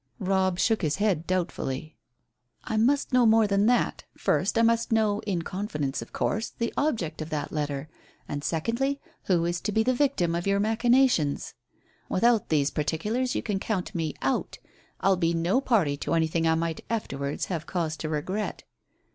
Robb 0.17 0.57
shook 0.57 0.81
his 0.81 0.95
head 0.95 1.27
doubtfully. 1.27 1.95
"I 2.63 2.75
must 2.75 3.13
know 3.13 3.23
more 3.23 3.45
than 3.45 3.67
that. 3.67 4.03
First, 4.17 4.57
I 4.57 4.63
must 4.63 4.91
know, 4.91 5.19
in 5.27 5.43
confidence 5.43 6.01
of 6.01 6.11
course, 6.11 6.49
the 6.49 6.73
object 6.75 7.21
of 7.21 7.29
that 7.29 7.51
letter. 7.51 7.87
And, 8.27 8.43
secondly, 8.43 8.99
who 9.25 9.45
is 9.45 9.61
to 9.61 9.71
be 9.71 9.83
the 9.83 9.93
victim 9.93 10.33
of 10.33 10.47
your 10.47 10.59
machinations. 10.59 11.53
Without 12.09 12.49
these 12.49 12.71
particulars 12.71 13.35
you 13.35 13.43
can 13.43 13.59
count 13.59 13.93
me 13.93 14.15
'out.' 14.23 14.57
I'll 15.01 15.17
be 15.17 15.35
no 15.35 15.61
party 15.61 15.95
to 15.97 16.15
anything 16.15 16.47
I 16.47 16.55
might 16.55 16.83
afterwards 16.89 17.45
have 17.45 17.67
cause 17.67 17.95
to 17.97 18.09
regret." 18.09 18.63